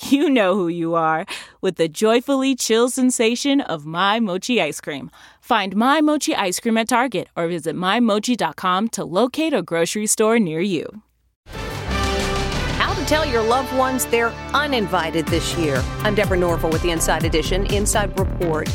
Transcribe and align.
you 0.00 0.30
know 0.30 0.54
who 0.54 0.68
you 0.68 0.94
are 0.94 1.26
with 1.60 1.76
the 1.76 1.88
joyfully 1.88 2.54
chill 2.54 2.88
sensation 2.88 3.60
of 3.60 3.86
My 3.86 4.20
Mochi 4.20 4.60
ice 4.60 4.80
cream. 4.80 5.10
Find 5.40 5.74
My 5.76 6.00
Mochi 6.00 6.34
ice 6.34 6.60
cream 6.60 6.76
at 6.78 6.88
Target 6.88 7.28
or 7.36 7.48
visit 7.48 7.74
MyMochi.com 7.74 8.88
to 8.88 9.04
locate 9.04 9.52
a 9.52 9.62
grocery 9.62 10.06
store 10.06 10.38
near 10.38 10.60
you. 10.60 11.02
How 11.48 12.94
to 12.94 13.04
tell 13.06 13.24
your 13.26 13.42
loved 13.42 13.74
ones 13.76 14.04
they're 14.06 14.32
uninvited 14.54 15.26
this 15.26 15.56
year. 15.56 15.82
I'm 16.00 16.14
Deborah 16.14 16.38
Norville 16.38 16.70
with 16.70 16.82
the 16.82 16.90
Inside 16.90 17.24
Edition 17.24 17.66
Inside 17.74 18.18
Report. 18.18 18.68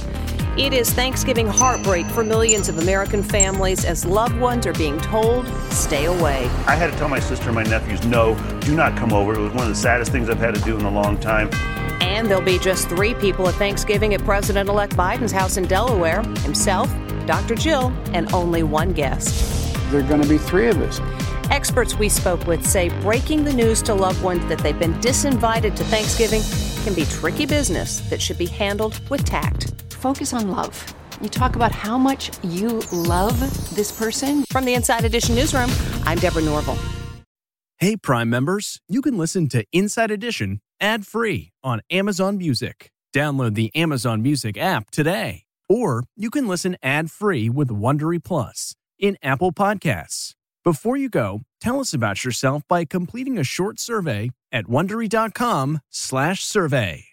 It 0.55 0.71
is 0.71 0.93
Thanksgiving 0.93 1.48
heartbreak 1.48 2.05
for 2.05 2.23
millions 2.23 2.70
of 2.70 2.77
American 2.77 3.23
families 3.23 3.85
as 3.85 4.05
loved 4.05 4.38
ones 4.39 4.67
are 4.67 4.73
being 4.73 4.99
told, 5.02 5.48
stay 5.71 6.05
away. 6.05 6.45
I 6.67 6.75
had 6.75 6.91
to 6.91 6.98
tell 6.99 7.09
my 7.09 7.20
sister 7.20 7.48
and 7.48 7.55
my 7.55 7.63
nephews, 7.63 8.05
no, 8.05 8.35
do 8.59 8.75
not 8.75 8.95
come 8.95 9.13
over. 9.13 9.33
It 9.33 9.39
was 9.39 9.52
one 9.52 9.63
of 9.63 9.69
the 9.69 9.75
saddest 9.75 10.11
things 10.11 10.30
I've 10.30 10.38
had 10.38 10.53
to 10.53 10.61
do 10.61 10.78
in 10.78 10.86
a 10.86 10.91
long 10.91 11.17
time. 11.17 11.50
And 12.03 12.28
there'll 12.28 12.44
be 12.44 12.59
just 12.59 12.88
three 12.88 13.16
people 13.16 13.47
at 13.47 13.55
Thanksgiving 13.55 14.13
at 14.13 14.23
President 14.23 14.69
elect 14.69 14.95
Biden's 14.95 15.31
house 15.31 15.58
in 15.58 15.66
Delaware 15.66 16.22
himself, 16.41 16.88
Dr. 17.25 17.56
Jill, 17.56 17.91
and 18.13 18.31
only 18.31 18.61
one 18.61 18.94
guest. 18.94 19.73
There 19.89 20.02
are 20.02 20.08
going 20.08 20.22
to 20.22 20.30
be 20.30 20.38
three 20.38 20.67
of 20.67 20.80
us. 20.81 21.02
Experts 21.50 21.97
we 21.97 22.09
spoke 22.09 22.45
with 22.45 22.63
say 22.63 22.89
breaking 23.02 23.44
the 23.44 23.53
news 23.53 23.81
to 23.81 23.95
loved 23.95 24.22
ones 24.22 24.45
that 24.50 24.59
they've 24.59 24.78
been 24.78 24.94
disinvited 25.02 25.75
to 25.78 25.83
Thanksgiving 25.85 26.44
can 26.83 26.94
be 26.94 27.06
tricky 27.06 27.47
business 27.47 28.02
that 28.11 28.22
should 28.22 28.38
be 28.38 28.45
handled 28.45 29.02
with 29.09 29.25
tact 29.25 29.72
focus 30.04 30.34
on 30.34 30.52
love. 30.52 30.94
You 31.22 31.30
talk 31.30 31.56
about 31.56 31.72
how 31.72 31.98
much 31.98 32.30
you 32.44 32.82
love 32.92 33.40
this 33.73 33.90
person. 33.90 34.44
From 34.52 34.66
the 34.66 34.73
Inside 34.73 35.06
Edition 35.06 35.34
newsroom, 35.34 35.70
I'm 36.04 36.18
Deborah 36.18 36.42
Norville. 36.42 36.78
Hey, 37.78 37.96
Prime 37.96 38.30
members, 38.30 38.81
you 38.90 39.02
can 39.02 39.18
listen 39.18 39.48
to 39.50 39.64
Inside 39.72 40.12
Edition 40.12 40.59
ad 40.81 41.08
free 41.08 41.54
on 41.64 41.80
Amazon 41.90 42.38
Music. 42.38 42.92
Download 43.16 43.56
the 43.56 43.74
Amazon 43.74 44.22
Music 44.22 44.58
app 44.58 44.92
today. 44.92 45.44
Or 45.70 46.04
you 46.18 46.30
can 46.30 46.50
listen 46.50 46.76
ad 46.84 47.09
free 47.09 47.50
with 47.50 47.70
Wondery 47.70 48.22
Plus 48.22 48.76
in 49.00 49.16
Apple 49.24 49.54
Podcasts. 49.54 50.34
Before 50.66 50.98
you 50.98 51.08
go, 51.08 51.44
tell 51.62 51.80
us 51.80 51.94
about 51.94 52.26
yourself 52.26 52.64
by 52.68 52.84
completing 52.84 53.38
a 53.38 53.46
short 53.46 53.80
survey 53.80 54.31
at 54.52 54.66
wondery.com/survey. 54.66 57.12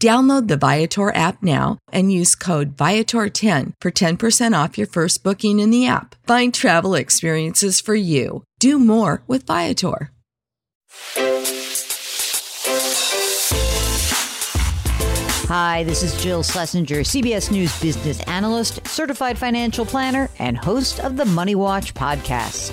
Download 0.00 0.48
the 0.48 0.56
Viator 0.56 1.14
app 1.14 1.42
now 1.42 1.76
and 1.92 2.10
use 2.10 2.34
code 2.34 2.74
Viator10 2.74 3.74
for 3.82 3.90
10% 3.90 4.64
off 4.64 4.78
your 4.78 4.86
first 4.86 5.22
booking 5.22 5.60
in 5.60 5.68
the 5.68 5.86
app. 5.86 6.14
Find 6.26 6.54
travel 6.54 6.94
experiences 6.94 7.82
for 7.82 7.94
you. 7.94 8.42
Do 8.60 8.78
more 8.78 9.22
with 9.26 9.46
Viator. 9.46 10.10
Hi, 15.52 15.84
this 15.84 16.02
is 16.02 16.22
Jill 16.22 16.44
Schlesinger, 16.44 17.00
CBS 17.00 17.50
News 17.50 17.78
business 17.82 18.22
analyst, 18.22 18.86
certified 18.86 19.36
financial 19.36 19.84
planner, 19.84 20.30
and 20.38 20.56
host 20.56 21.00
of 21.00 21.18
the 21.18 21.26
Money 21.26 21.56
Watch 21.56 21.92
podcast. 21.92 22.72